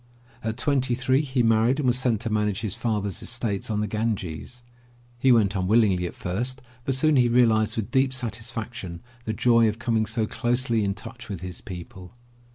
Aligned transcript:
At 0.43 0.57
twenty 0.57 0.95
three 0.95 1.21
he 1.21 1.43
married 1.43 1.77
and 1.79 1.85
was 1.85 1.95
sent 1.99 2.21
to 2.21 2.31
manage 2.33 2.61
his 2.61 2.73
father's 2.73 3.21
estates 3.21 3.69
on 3.69 3.81
the 3.81 3.87
Ganges. 3.87 4.63
He 5.19 5.31
went 5.31 5.53
unwillingly 5.55 6.07
at 6.07 6.15
first, 6.15 6.63
but 6.85 6.95
soon 6.95 7.17
he 7.17 7.29
realized 7.29 7.75
with 7.75 7.91
deep 7.91 8.11
satisfaction 8.11 9.03
the 9.25 9.31
joy 9.33 9.69
of 9.69 9.77
coming 9.77 10.07
so 10.07 10.25
closely 10.25 10.83
in 10.83 10.95
touch 10.95 11.29
with 11.29 11.41
his 11.41 11.61
people. 11.61 12.13